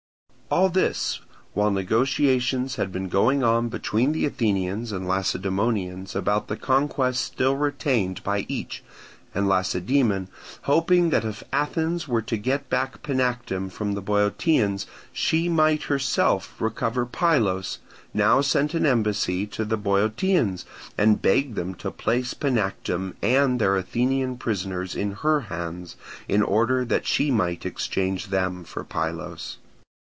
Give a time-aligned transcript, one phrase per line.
[0.53, 1.21] All this
[1.53, 7.55] while negotiations had been going on between the Athenians and Lacedaemonians about the conquests still
[7.55, 8.83] retained by each,
[9.33, 10.27] and Lacedaemon,
[10.63, 16.59] hoping that if Athens were to get back Panactum from the Boeotians she might herself
[16.59, 17.79] recover Pylos,
[18.13, 20.65] now sent an embassy to the Boeotians,
[20.97, 25.95] and begged them to place Panactum and their Athenian prisoners in her hands,
[26.27, 29.55] in order that she might exchange them for Pylos.